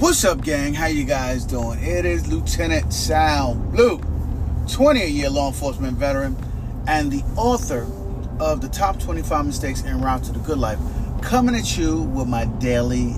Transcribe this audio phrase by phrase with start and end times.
[0.00, 0.72] What's up, gang?
[0.72, 1.78] How you guys doing?
[1.78, 3.98] It is Lieutenant Sal Blue,
[4.64, 6.38] 20-year law enforcement veteran
[6.86, 7.86] and the author
[8.40, 10.78] of the top 25 mistakes en route to the good life,
[11.20, 13.12] coming at you with my daily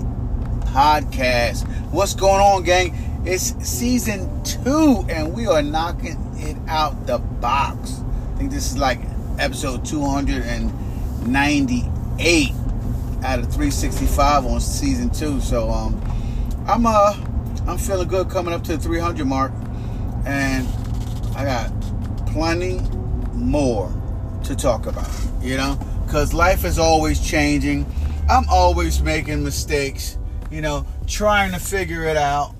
[0.73, 1.65] podcast.
[1.91, 2.93] What's going on, gang?
[3.25, 8.01] It's season two, and we are knocking it out the box.
[8.33, 8.99] I think this is like
[9.39, 12.51] episode 298
[13.23, 15.39] out of 365 on season two.
[15.39, 16.01] So, um,
[16.65, 17.13] I'm uh
[17.67, 19.51] I'm feeling good coming up to the 300 mark,
[20.25, 20.67] and
[21.35, 21.81] I got
[22.27, 22.79] plenty
[23.33, 23.93] more
[24.45, 25.09] to talk about.
[25.41, 27.85] You know, because life is always changing.
[28.29, 30.17] I'm always making mistakes.
[30.51, 32.55] You know, trying to figure it out,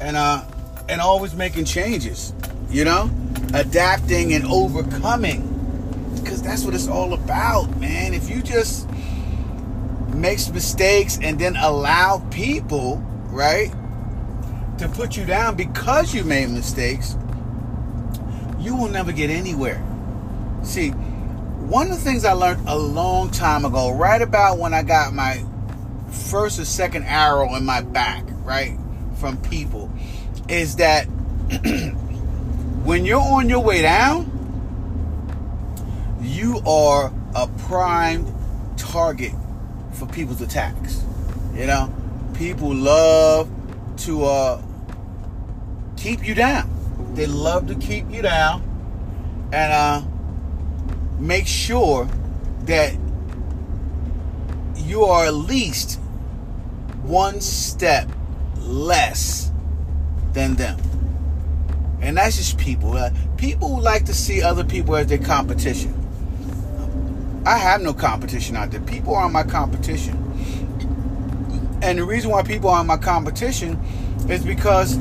[0.00, 0.44] and uh,
[0.88, 2.32] and always making changes.
[2.68, 3.10] You know,
[3.54, 5.42] adapting and overcoming,
[6.14, 8.14] because that's what it's all about, man.
[8.14, 8.88] If you just
[10.20, 12.98] makes mistakes and then allow people,
[13.30, 13.72] right,
[14.78, 17.16] to put you down because you made mistakes,
[18.58, 19.82] you will never get anywhere.
[20.62, 24.82] See, one of the things I learned a long time ago, right about when I
[24.82, 25.44] got my
[26.10, 28.76] first or second arrow in my back, right,
[29.16, 29.90] from people,
[30.48, 31.04] is that
[32.84, 34.26] when you're on your way down,
[36.20, 38.34] you are a primed
[38.76, 39.32] target
[39.92, 41.04] for people's attacks.
[41.54, 41.92] You know,
[42.34, 43.50] people love
[43.98, 44.62] to uh,
[45.96, 46.68] keep you down.
[47.14, 48.62] They love to keep you down
[49.52, 50.02] and uh,
[51.18, 52.08] make sure
[52.62, 52.96] that
[54.76, 56.00] you are at least
[57.02, 58.08] one step
[58.58, 59.50] less
[60.32, 60.78] than them.
[62.00, 62.96] And that's just people.
[62.96, 65.99] Uh, people like to see other people as their competition.
[67.46, 68.80] I have no competition out there.
[68.80, 70.16] People are my competition.
[71.82, 73.78] And the reason why people are my competition
[74.28, 74.98] is because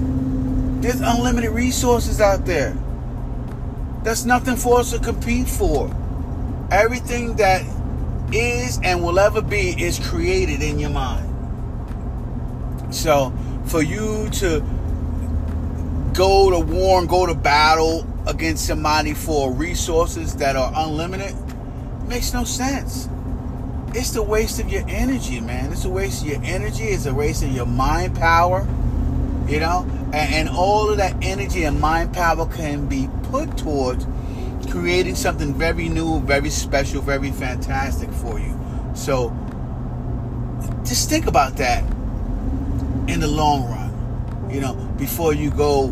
[0.79, 2.77] there's unlimited resources out there.
[4.03, 5.93] There's nothing for us to compete for.
[6.71, 7.65] Everything that
[8.31, 11.25] is and will ever be is created in your mind.
[12.95, 13.33] So
[13.65, 14.61] for you to
[16.13, 21.35] go to war and go to battle against somebody for resources that are unlimited
[22.09, 23.07] makes no sense.
[23.93, 25.71] It's the waste of your energy, man.
[25.71, 26.85] It's a waste of your energy.
[26.85, 28.67] It's a waste of your mind power,
[29.47, 29.87] you know?
[30.13, 34.05] And, and all of that energy and mind power can be put towards
[34.69, 38.59] creating something very new, very special, very fantastic for you.
[38.95, 39.29] So
[40.83, 41.83] just think about that
[43.07, 45.87] in the long run, you know, before you go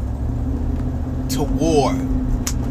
[1.29, 1.94] to war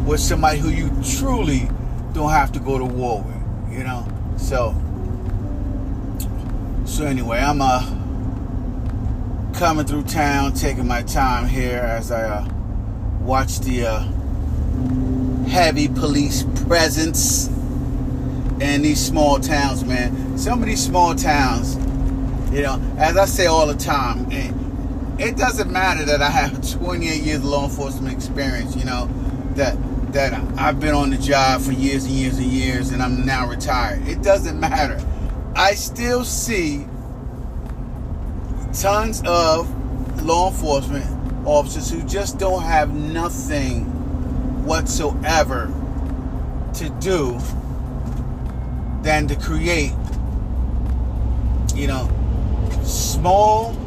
[0.05, 1.69] with somebody who you truly
[2.13, 3.36] don't have to go to war with
[3.77, 4.05] you know.
[4.37, 4.75] So,
[6.85, 7.93] so anyway, I'm uh
[9.53, 12.49] coming through town, taking my time here as I uh,
[13.21, 17.47] watch the uh, heavy police presence
[18.59, 20.37] in these small towns, man.
[20.37, 21.75] Some of these small towns,
[22.53, 24.31] you know, as I say all the time,
[25.19, 29.09] it doesn't matter that I have 28 years of law enforcement experience, you know,
[29.55, 29.75] that
[30.17, 33.47] that I've been on the job for years and years and years and I'm now
[33.47, 34.07] retired.
[34.07, 34.99] It doesn't matter.
[35.55, 36.87] I still see
[38.73, 39.69] tons of
[40.23, 41.05] law enforcement
[41.45, 43.83] officers who just don't have nothing
[44.65, 45.71] whatsoever
[46.73, 47.37] to do
[49.03, 49.93] than to create,
[51.75, 52.09] you know,
[52.81, 53.77] small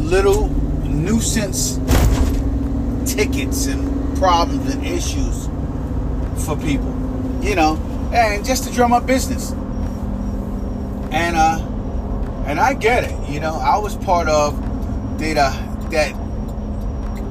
[0.00, 0.48] little
[0.84, 1.78] nuisance
[3.14, 5.46] tickets and problems and issues
[6.44, 6.92] for people,
[7.42, 7.76] you know,
[8.12, 9.52] and just to drum up business.
[11.12, 11.64] And uh,
[12.46, 13.54] and I get it, you know.
[13.54, 14.58] I was part of
[15.18, 15.34] that
[15.90, 16.12] that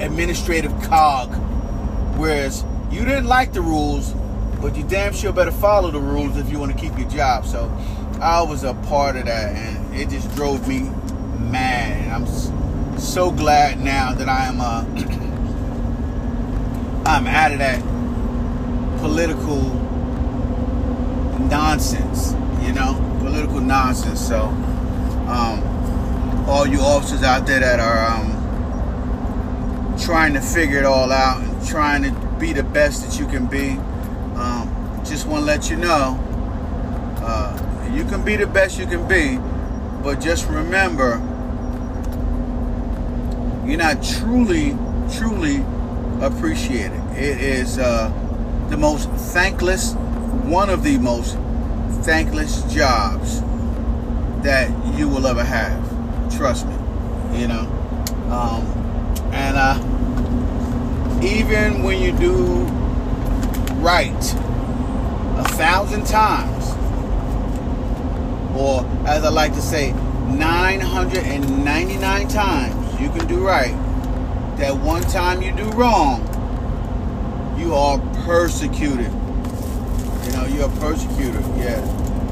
[0.02, 1.34] administrative cog,
[2.16, 4.12] whereas you didn't like the rules,
[4.60, 7.44] but you damn sure better follow the rules if you want to keep your job.
[7.44, 7.70] So
[8.20, 10.90] I was a part of that, and it just drove me
[11.38, 12.00] mad.
[12.02, 14.84] And I'm so glad now that I am uh,
[17.06, 17.80] I'm out of that
[18.98, 19.60] political
[21.50, 22.32] nonsense,
[22.66, 24.26] you know, political nonsense.
[24.26, 24.46] So,
[25.28, 25.62] um,
[26.48, 31.66] all you officers out there that are um, trying to figure it all out and
[31.66, 33.72] trying to be the best that you can be,
[34.38, 36.18] um, just want to let you know
[37.18, 39.36] uh, you can be the best you can be,
[40.02, 41.20] but just remember
[43.66, 44.76] you're not truly,
[45.12, 45.64] truly
[46.20, 47.18] appreciate it.
[47.18, 48.10] It is uh,
[48.70, 49.94] the most thankless,
[50.44, 51.36] one of the most
[52.04, 53.40] thankless jobs
[54.42, 55.82] that you will ever have.
[56.36, 56.74] Trust me.
[57.40, 57.66] you know.
[58.30, 58.62] Um,
[59.32, 59.78] and uh,
[61.22, 62.64] even when you do
[63.80, 64.34] right
[65.36, 66.70] a thousand times,
[68.56, 69.92] or as I like to say,
[70.28, 73.74] 999 times you can do right,
[74.56, 76.22] that one time you do wrong,
[77.58, 79.12] you are persecuted.
[80.24, 81.82] You know, you're persecuted, yeah.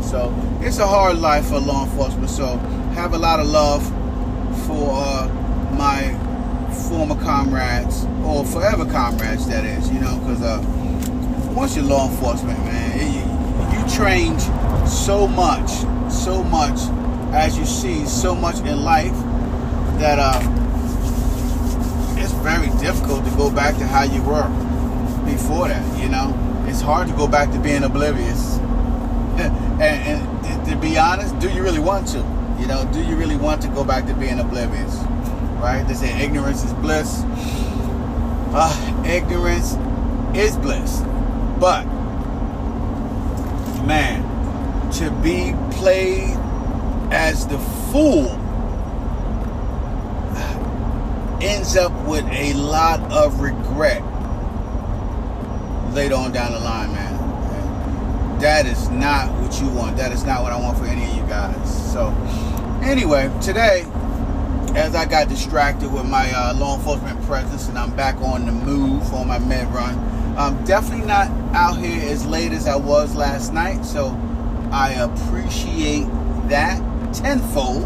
[0.02, 2.30] So it's a hard life for law enforcement.
[2.30, 2.56] So
[2.94, 3.84] have a lot of love
[4.66, 5.28] for uh,
[5.76, 6.18] my
[6.88, 9.90] former comrades or forever comrades, that is.
[9.90, 10.62] You know, because uh,
[11.54, 14.42] once you're law enforcement, man, it, you, you change
[14.88, 15.70] so much,
[16.12, 16.78] so much
[17.34, 19.12] as you see so much in life
[19.98, 20.61] that uh,
[22.42, 24.48] very difficult to go back to how you were
[25.24, 26.02] before that.
[26.02, 26.34] You know,
[26.66, 28.58] it's hard to go back to being oblivious.
[29.38, 32.18] and, and to be honest, do you really want to?
[32.60, 34.96] You know, do you really want to go back to being oblivious?
[35.60, 35.84] Right?
[35.86, 37.22] They say ignorance is bliss.
[38.54, 39.74] Uh, ignorance
[40.36, 41.00] is bliss.
[41.60, 41.84] But,
[43.86, 44.22] man,
[44.92, 46.36] to be played
[47.12, 47.58] as the
[47.90, 48.41] fool
[51.42, 54.02] ends up with a lot of regret
[55.92, 58.38] later on down the line, man.
[58.40, 59.96] That is not what you want.
[59.96, 61.92] That is not what I want for any of you guys.
[61.92, 62.08] So,
[62.82, 63.84] anyway, today,
[64.74, 68.52] as I got distracted with my uh, law enforcement presence and I'm back on the
[68.52, 69.98] move on my med run,
[70.36, 73.84] I'm definitely not out here as late as I was last night.
[73.84, 74.08] So,
[74.72, 76.06] I appreciate
[76.48, 76.80] that
[77.14, 77.84] tenfold.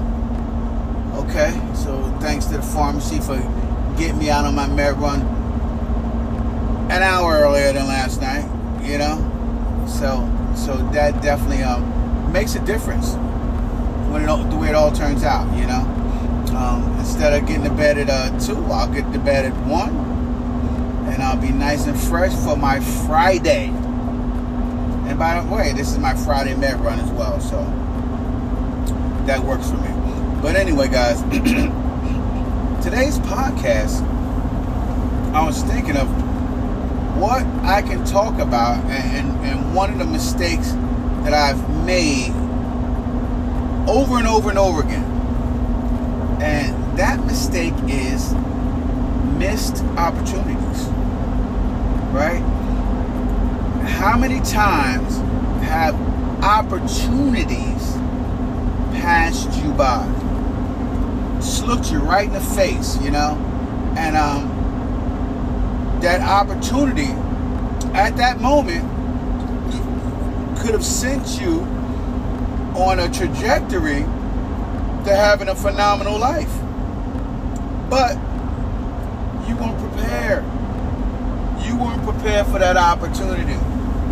[1.29, 3.37] Okay, so thanks to the pharmacy for
[3.99, 5.21] getting me out on my med run
[6.89, 8.45] an hour earlier than last night.
[8.83, 13.15] You know, so so that definitely um, makes a difference
[14.13, 15.53] when it all, the way it all turns out.
[15.59, 15.83] You know,
[16.57, 19.97] um, instead of getting to bed at uh, two, I'll get to bed at one,
[21.13, 23.67] and I'll be nice and fresh for my Friday.
[25.09, 27.59] And by the way, this is my Friday med run as well, so
[29.27, 30.06] that works for me.
[30.43, 31.21] But anyway, guys,
[32.85, 34.03] today's podcast,
[35.33, 36.09] I was thinking of
[37.19, 40.73] what I can talk about, and, and, and one of the mistakes
[41.25, 42.31] that I've made
[43.89, 45.05] over and over and over again.
[46.43, 48.35] And that mistake is
[49.39, 50.85] missed opportunities.
[52.13, 52.43] Right?
[53.87, 55.17] How many times
[55.67, 55.95] have
[56.43, 57.95] opportunities
[59.01, 60.16] passed you by?
[61.67, 63.35] Looked you right in the face, you know?
[63.97, 64.57] And um
[66.01, 67.11] that opportunity
[67.95, 68.83] at that moment
[70.61, 71.61] could have sent you
[72.77, 74.03] on a trajectory
[75.05, 76.53] to having a phenomenal life.
[77.91, 78.15] But
[79.49, 80.45] you weren't prepared.
[81.65, 83.59] You weren't prepared for that opportunity.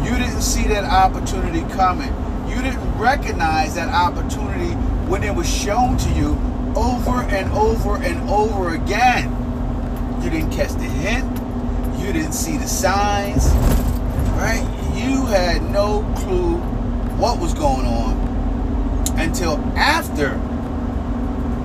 [0.05, 2.13] You didn't see that opportunity coming.
[2.49, 4.75] You didn't recognize that opportunity
[5.09, 9.31] when it was shown to you over and over and over again.
[10.23, 11.25] You didn't catch the hint.
[12.01, 13.47] You didn't see the signs.
[14.37, 14.67] Right?
[14.95, 16.57] You had no clue
[17.17, 18.25] what was going on
[19.19, 20.31] until after,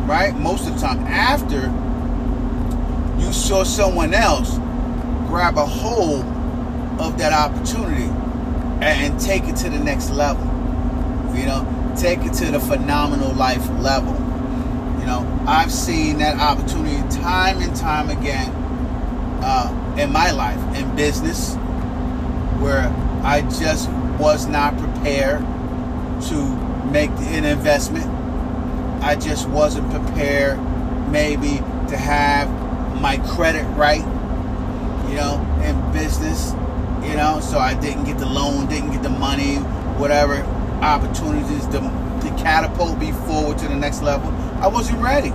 [0.05, 0.33] right?
[0.35, 1.73] Most of the time, after
[3.19, 4.57] you saw someone else
[5.27, 6.25] grab a hold
[6.99, 8.09] of that opportunity
[8.81, 10.45] and take it to the next level.
[11.37, 14.28] You know, take it to the phenomenal life level.
[15.49, 18.51] I've seen that opportunity time and time again
[19.41, 21.55] uh, in my life, in business,
[22.61, 22.87] where
[23.23, 23.89] I just
[24.19, 25.39] was not prepared
[26.27, 26.55] to
[26.91, 28.05] make an investment.
[29.03, 30.59] I just wasn't prepared
[31.09, 31.57] maybe
[31.89, 32.47] to have
[33.01, 34.05] my credit right,
[35.09, 36.51] you know, in business,
[37.01, 39.55] you know, so I didn't get the loan, didn't get the money,
[39.97, 40.43] whatever
[40.83, 44.31] opportunities to, to catapult me forward to the next level.
[44.61, 45.29] I wasn't ready,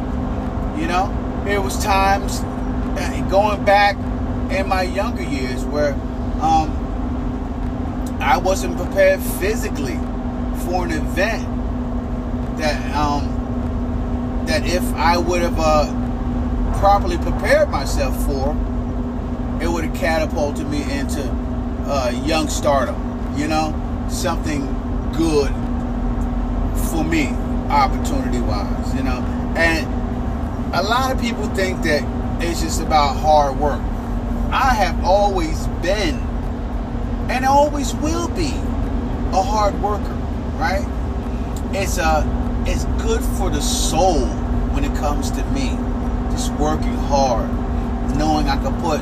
[0.81, 1.11] you know.
[1.47, 3.97] It was times uh, going back
[4.51, 5.95] in my younger years where
[6.41, 6.71] um,
[8.21, 9.97] I wasn't prepared physically
[10.65, 11.47] for an event
[12.59, 18.51] that um, that if I would have uh, properly prepared myself for,
[19.63, 21.23] it would have catapulted me into
[21.87, 22.97] uh, young stardom.
[23.37, 24.67] You know, something
[25.17, 25.49] good
[26.91, 27.29] for me,
[27.75, 28.95] opportunity wise.
[28.95, 29.21] You know,
[29.57, 29.87] and
[30.75, 32.03] a lot of people think that
[32.43, 33.81] it's just about hard work.
[34.51, 36.17] I have always been,
[37.29, 38.53] and always will be,
[39.33, 40.21] a hard worker
[40.57, 40.87] right?
[41.73, 44.27] It's a uh, it's good for the soul
[44.73, 45.77] when it comes to me.
[46.31, 47.49] just working hard,
[48.17, 49.01] knowing I can put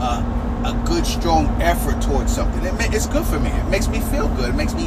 [0.00, 0.22] uh,
[0.64, 2.64] a good, strong effort towards something.
[2.64, 3.50] It, it's good for me.
[3.50, 4.50] It makes me feel good.
[4.50, 4.86] It makes me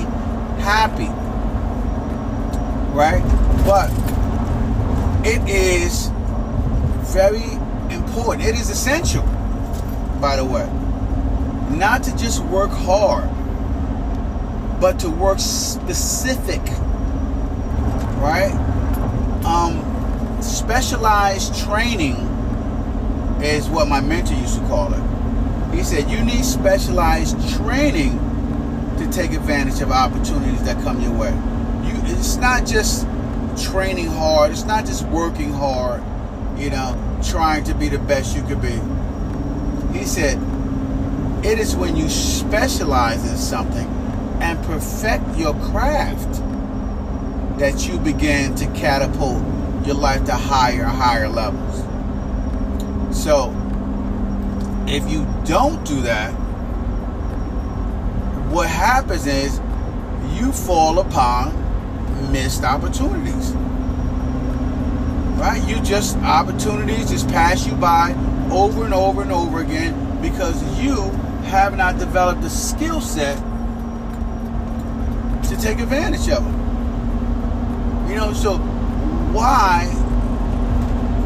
[0.64, 1.10] happy.
[2.94, 3.22] Right?
[3.66, 3.90] But
[5.26, 6.10] it is
[7.14, 7.44] very
[7.94, 8.46] important.
[8.46, 9.24] It is essential,
[10.20, 10.66] by the way,
[11.76, 13.30] not to just work hard,
[14.82, 16.62] but to work specific.
[18.20, 18.52] Right?
[19.46, 22.16] Um, specialized training
[23.42, 25.76] is what my mentor used to call it.
[25.76, 28.18] He said, You need specialized training
[28.98, 31.51] to take advantage of opportunities that come your way.
[32.22, 33.08] It's not just
[33.58, 36.04] training hard, it's not just working hard,
[36.56, 36.96] you know,
[37.28, 38.80] trying to be the best you could be.
[39.98, 40.38] He said,
[41.44, 43.88] It is when you specialize in something
[44.40, 46.44] and perfect your craft
[47.58, 49.44] that you begin to catapult
[49.88, 51.80] your life to higher and higher levels.
[53.20, 53.50] So,
[54.88, 56.30] if you don't do that,
[58.52, 59.60] what happens is
[60.40, 61.61] you fall upon
[62.32, 63.52] missed opportunities.
[65.38, 65.62] Right?
[65.68, 68.14] You just, opportunities just pass you by
[68.52, 70.96] over and over and over again because you
[71.46, 73.38] have not developed the skill set
[75.44, 78.10] to take advantage of them.
[78.10, 78.58] You know, so
[79.34, 79.88] why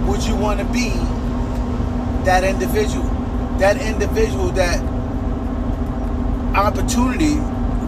[0.08, 0.90] would you want to be
[2.26, 3.06] that individual?
[3.60, 4.80] That individual that
[6.56, 7.36] opportunity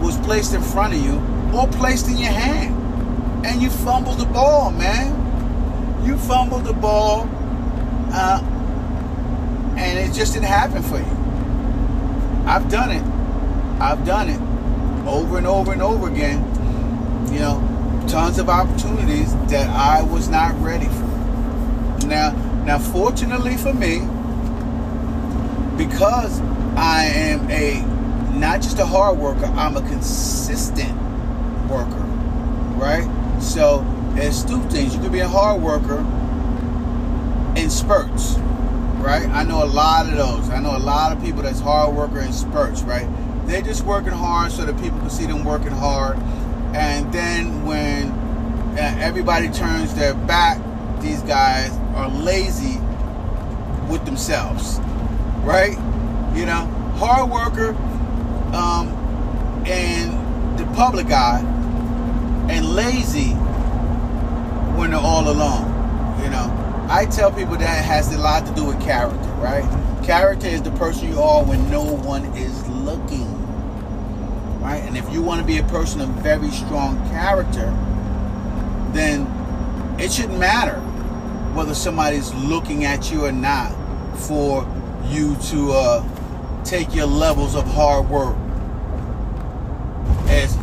[0.00, 1.20] was placed in front of you
[1.56, 2.87] or placed in your hand.
[3.44, 6.04] And you fumbled the ball, man.
[6.04, 7.28] You fumbled the ball,
[8.12, 8.40] uh,
[9.76, 11.18] and it just didn't happen for you.
[12.46, 13.02] I've done it.
[13.80, 14.40] I've done it
[15.06, 16.44] over and over and over again.
[17.32, 22.06] You know, tons of opportunities that I was not ready for.
[22.06, 22.30] Now,
[22.64, 23.98] now fortunately for me,
[25.76, 26.40] because
[26.76, 27.82] I am a
[28.38, 30.92] not just a hard worker, I'm a consistent
[31.68, 32.04] worker,
[32.76, 33.06] right?
[33.58, 33.84] So
[34.14, 34.94] there's two things.
[34.94, 35.98] You can be a hard worker
[37.60, 38.36] in spurts,
[38.98, 39.26] right?
[39.30, 40.48] I know a lot of those.
[40.50, 43.08] I know a lot of people that's hard worker in spurts, right?
[43.48, 46.18] They're just working hard so that people can see them working hard
[46.72, 48.10] and then when
[48.78, 50.60] uh, everybody turns their back,
[51.00, 52.78] these guys are lazy
[53.90, 54.78] with themselves,
[55.42, 55.72] right?
[56.32, 57.70] You know, hard worker
[58.54, 58.86] um,
[59.66, 61.40] and the public eye,
[62.50, 63.34] and lazy
[64.78, 65.66] when they're all alone.
[66.22, 69.64] You know, I tell people that has a lot to do with character, right?
[70.04, 73.38] Character is the person you are when no one is looking
[74.68, 74.82] right?
[74.82, 77.66] And if you want to be a person of very strong character,
[78.92, 79.26] then
[79.98, 80.78] it shouldn't matter
[81.54, 83.72] whether somebody's looking at you or not
[84.26, 84.66] for
[85.06, 88.36] you to uh, take your levels of hard work
[90.28, 90.54] as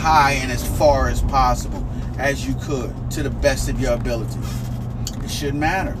[0.00, 1.86] high and as far as possible
[2.18, 4.38] as you could to the best of your ability.
[5.24, 5.92] It shouldn't matter,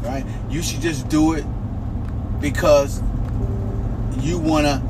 [0.00, 0.24] right?
[0.50, 1.44] You should just do it
[2.40, 3.00] because
[4.18, 4.82] you want to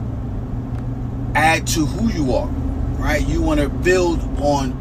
[1.35, 2.49] add to who you are,
[2.99, 3.27] right?
[3.27, 4.73] You want to build on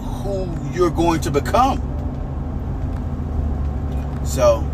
[0.00, 1.80] who you're going to become.
[4.24, 4.68] So,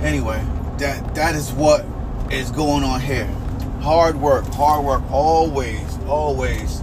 [0.00, 0.44] anyway,
[0.78, 1.84] that that is what
[2.30, 3.26] is going on here.
[3.80, 6.82] Hard work, hard work, always, always.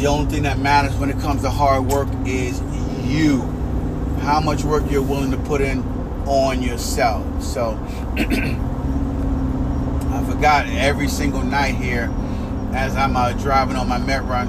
[0.00, 2.62] The only thing that matters when it comes to hard work is
[3.04, 3.42] you.
[4.22, 5.82] How much work you're willing to put in
[6.26, 7.42] on yourself.
[7.42, 7.78] So
[8.16, 8.56] I
[10.26, 12.10] forgot every single night here
[12.72, 14.46] as I'm uh, driving on my Met Run.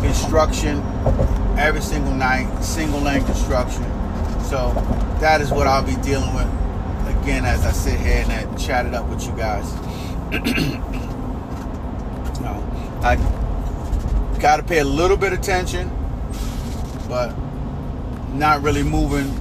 [0.00, 0.78] Construction
[1.58, 3.82] every single night, single lane construction.
[4.44, 4.72] So
[5.18, 6.46] that is what I'll be dealing with
[7.20, 9.74] again as I sit here and I chat it up with you guys.
[12.40, 12.62] no,
[13.02, 13.16] I
[14.40, 15.90] got to pay a little bit of attention,
[17.08, 17.34] but
[18.32, 19.32] not really moving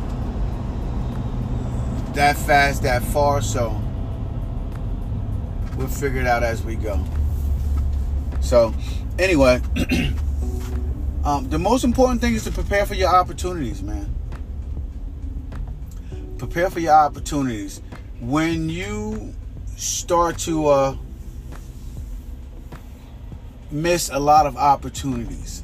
[2.14, 3.42] that fast, that far.
[3.42, 3.82] So
[5.78, 7.04] we'll figure it out as we go.
[8.42, 8.74] So,
[9.18, 9.62] anyway,
[11.24, 14.14] um, the most important thing is to prepare for your opportunities, man.
[16.38, 17.82] Prepare for your opportunities.
[18.20, 19.34] When you
[19.76, 20.98] start to uh,
[23.74, 25.64] miss a lot of opportunities,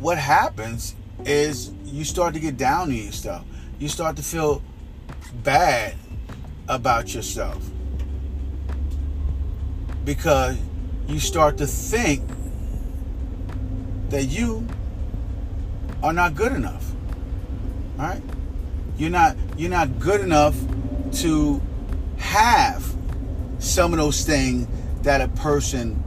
[0.00, 0.94] what happens
[1.24, 3.44] is you start to get down on yourself.
[3.78, 4.62] You start to feel
[5.42, 5.94] bad
[6.68, 7.70] about yourself
[10.04, 10.58] because
[11.06, 12.28] you start to think
[14.08, 14.66] that you
[16.02, 16.84] are not good enough.
[17.96, 18.22] Right?
[18.96, 20.56] You're not you're not good enough
[21.20, 21.60] to
[22.18, 22.84] have
[23.58, 24.66] some of those things
[25.02, 26.02] that a person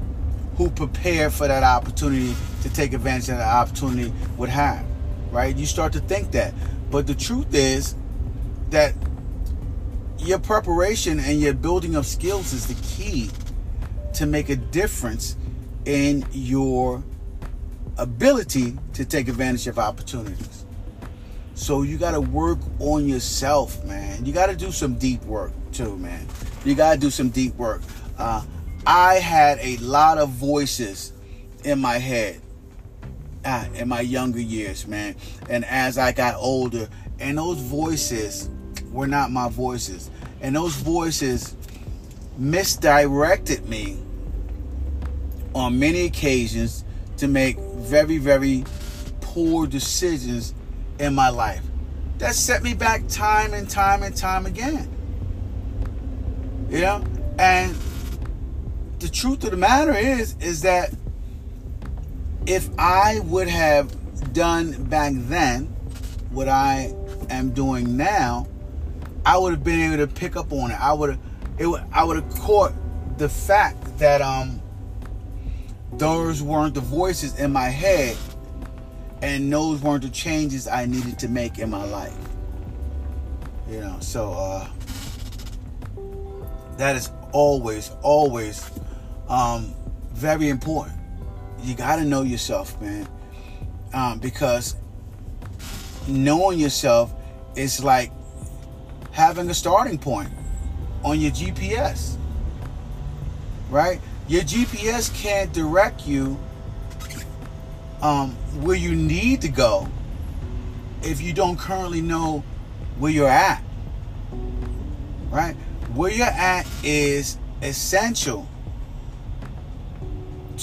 [0.58, 4.86] who prepared for that opportunity to take advantage of that opportunity would have.
[5.32, 5.56] Right?
[5.56, 6.54] You start to think that.
[6.92, 7.96] But the truth is
[8.70, 8.94] that
[10.20, 13.30] your preparation and your building of skills is the key
[14.14, 15.36] to make a difference
[15.86, 17.04] in your
[17.98, 20.66] ability to take advantage of opportunities.
[21.56, 24.26] So you got to work on yourself, man.
[24.26, 26.28] You got to do some deep work too, man.
[26.66, 27.82] You got to do some deep work.
[28.18, 28.44] Uh,
[28.86, 31.14] I had a lot of voices
[31.64, 32.42] in my head
[33.46, 35.16] uh, in my younger years, man.
[35.50, 38.50] And as I got older, and those voices
[38.92, 40.10] were not my voices.
[40.42, 41.56] And those voices
[42.38, 43.98] misdirected me
[45.54, 46.84] on many occasions
[47.18, 48.64] to make very, very
[49.22, 50.54] poor decisions
[51.00, 51.62] in my life.
[52.18, 54.90] That set me back time and time and time again.
[56.70, 57.04] Know?
[57.38, 57.76] And
[59.04, 60.90] the truth of the matter is, is that
[62.46, 65.66] if I would have done back then
[66.32, 66.96] what I
[67.30, 68.48] am doing now,
[69.26, 70.80] I would have been able to pick up on it.
[70.80, 71.20] I would have,
[71.58, 72.74] it would, I would have caught
[73.18, 74.62] the fact that um
[75.94, 78.18] those weren't the voices in my head
[79.22, 82.18] and those weren't the changes I needed to make in my life.
[83.70, 84.68] You know, so uh
[86.78, 88.70] that is always, always
[89.30, 89.74] um
[90.14, 90.98] very important.
[91.64, 93.08] You gotta know yourself, man.
[93.94, 94.76] Um, because
[96.08, 97.14] knowing yourself
[97.56, 98.12] is like
[99.12, 100.30] having a starting point
[101.04, 102.18] on your GPS.
[103.70, 104.00] Right?
[104.28, 106.38] Your GPS can't direct you
[108.02, 108.32] um,
[108.62, 109.88] where you need to go
[111.02, 112.44] if you don't currently know
[113.00, 113.64] where you're at.
[115.30, 115.56] Right?
[115.94, 118.48] Where you're at is essential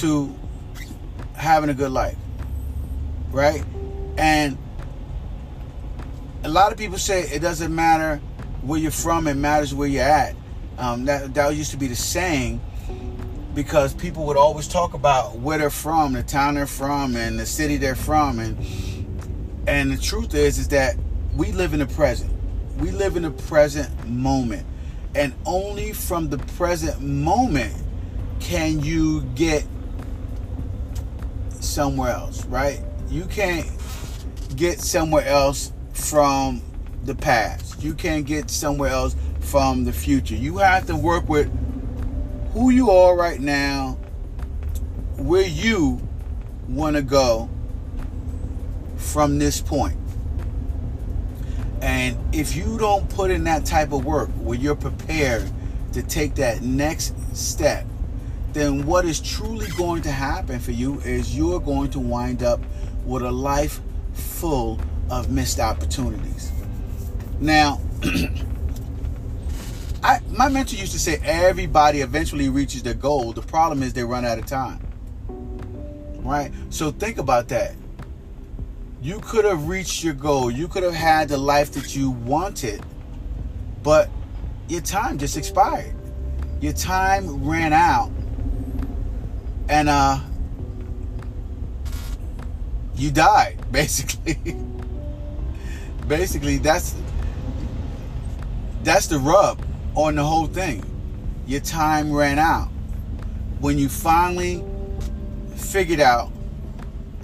[0.01, 0.35] to
[1.35, 2.17] having a good life.
[3.31, 3.65] Right?
[4.19, 4.59] And
[6.45, 8.17] a lot of people say it doesn't matter
[8.63, 10.35] where you're from, it matters where you're at.
[10.79, 12.61] Um, that, that used to be the saying
[13.55, 17.47] because people would always talk about where they're from, the town they're from, and the
[17.47, 18.57] city they're from, and
[19.67, 20.97] and the truth is is that
[21.37, 22.33] we live in the present.
[22.79, 24.67] We live in the present moment,
[25.15, 27.75] and only from the present moment
[28.39, 29.65] can you get
[31.81, 32.79] somewhere else, right?
[33.09, 33.67] You can't
[34.55, 36.61] get somewhere else from
[37.05, 37.83] the past.
[37.83, 40.35] You can't get somewhere else from the future.
[40.35, 41.51] You have to work with
[42.53, 43.93] who you are right now,
[45.17, 46.07] where you
[46.69, 47.49] want to go
[48.99, 49.97] from this point.
[51.81, 55.51] And if you don't put in that type of work where you're prepared
[55.95, 57.87] to take that next step,
[58.53, 62.61] then what is truly going to happen for you is you're going to wind up
[63.05, 63.81] with a life
[64.13, 66.53] full of missed opportunities.
[67.41, 67.81] Now,
[70.03, 73.33] I, my mentor used to say everybody eventually reaches their goal.
[73.33, 74.81] The problem is they run out of time.
[76.23, 76.53] Right?
[76.71, 77.75] So think about that.
[79.03, 80.51] You could have reached your goal.
[80.51, 82.83] You could have had the life that you wanted,
[83.83, 84.11] but
[84.69, 85.95] your time just expired.
[86.61, 88.11] Your time ran out.
[89.71, 90.19] And uh
[92.97, 94.57] you die basically.
[96.09, 96.95] basically that's
[98.83, 100.85] that's the rub on the whole thing.
[101.47, 102.69] Your time ran out.
[103.61, 104.65] When you finally
[105.55, 106.33] figured out,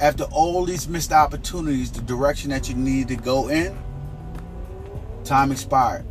[0.00, 3.76] after all these missed opportunities, the direction that you needed to go in,
[5.24, 6.04] time expired.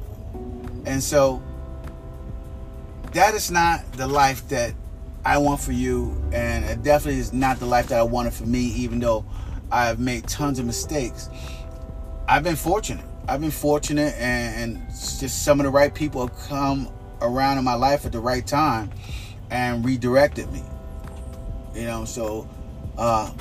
[0.86, 1.44] And so,
[3.14, 4.74] that is not the life that
[5.26, 8.46] I want for you, and it definitely is not the life that I wanted for
[8.46, 9.26] me, even though
[9.72, 11.30] I've made tons of mistakes.
[12.28, 13.06] I've been fortunate.
[13.28, 16.90] I've been fortunate, and, and just some of the right people have come
[17.22, 18.92] around in my life at the right time
[19.50, 20.62] and redirected me.
[21.74, 22.48] You know, so
[22.96, 23.34] uh,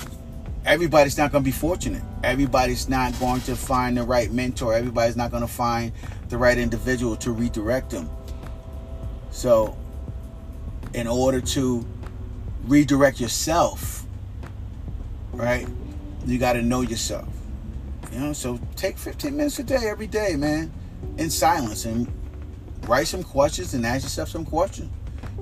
[0.65, 2.03] everybody's not going to be fortunate.
[2.23, 4.73] Everybody's not going to find the right mentor.
[4.73, 5.93] Everybody's not going to find
[6.31, 8.09] the right individual to redirect them.
[9.31, 9.77] So,
[10.95, 11.85] in order to
[12.67, 14.07] redirect yourself,
[15.33, 15.67] right,
[16.25, 17.29] you got to know yourself.
[18.13, 20.73] You know, so take 15 minutes a day every day, man,
[21.19, 22.11] in silence and
[22.87, 24.91] write some questions and ask yourself some questions.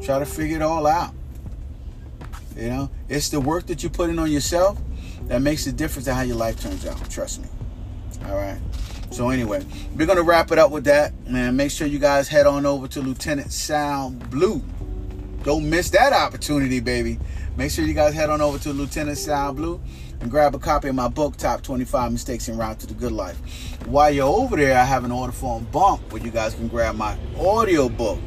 [0.03, 1.15] Try to figure it all out.
[2.57, 4.81] You know, it's the work that you put in on yourself
[5.25, 7.11] that makes the difference in how your life turns out.
[7.11, 7.49] Trust me.
[8.27, 8.59] All right.
[9.11, 11.57] So anyway, we're gonna wrap it up with that, man.
[11.57, 14.63] Make sure you guys head on over to Lieutenant Sal Blue.
[15.43, 17.19] Don't miss that opportunity, baby.
[17.57, 19.81] Make sure you guys head on over to Lieutenant Sal Blue
[20.21, 23.11] and grab a copy of my book, Top 25 Mistakes en Route to the Good
[23.11, 23.37] Life.
[23.87, 26.95] While you're over there, I have an order form bump where you guys can grab
[26.95, 28.21] my audio book.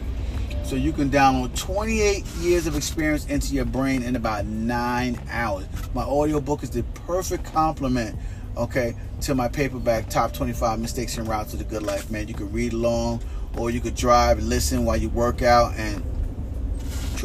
[0.66, 5.68] So you can download 28 years of experience into your brain in about nine hours.
[5.94, 8.20] My audio book is the perfect complement,
[8.58, 12.28] okay, to my paperback, Top 25 Mistakes en Route to the Good Life, man.
[12.28, 13.22] You can read along
[13.58, 16.04] or you could drive and listen while you work out and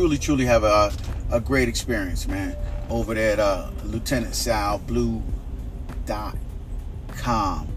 [0.00, 0.90] truly, truly have a,
[1.30, 2.56] a great experience, man
[2.88, 5.22] over there at uh, Lieutenant Sal Blue
[6.06, 6.34] dot
[7.08, 7.68] com.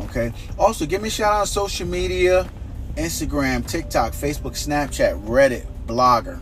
[0.00, 0.32] Okay.
[0.58, 2.48] Also, give me a shout out on social media
[2.94, 6.40] Instagram, TikTok, Facebook, Snapchat, Reddit, Blogger.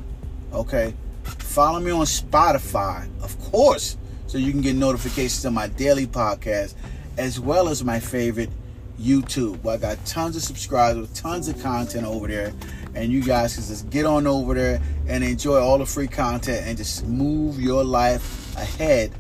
[0.53, 0.95] Okay.
[1.25, 3.97] Follow me on Spotify, of course,
[4.29, 6.75] so you can get notifications of my daily podcast
[7.19, 8.51] as well as my favorite
[8.99, 9.63] YouTube.
[9.63, 12.53] Well, I got tons of subscribers, tons of content over there
[12.95, 16.67] and you guys can just get on over there and enjoy all the free content
[16.67, 19.13] and just move your life ahead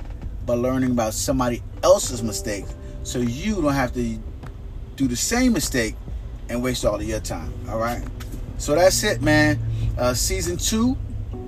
[0.46, 2.74] by learning about somebody else's mistakes.
[3.02, 4.18] So you don't have to
[4.96, 5.96] do the same mistake
[6.48, 8.02] and waste all of your time all right?
[8.58, 9.58] So that's it man.
[9.98, 10.96] Uh, season two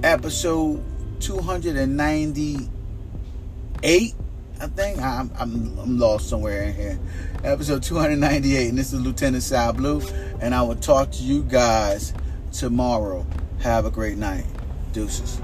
[0.02, 0.82] episode
[1.20, 4.14] 298
[4.58, 6.98] I think I'm, I'm, I'm lost somewhere in here.
[7.44, 10.00] Episode 298, and this is Lieutenant Sal Blue,
[10.40, 12.14] and I will talk to you guys
[12.52, 13.26] tomorrow.
[13.60, 14.46] Have a great night.
[14.92, 15.40] Deuces.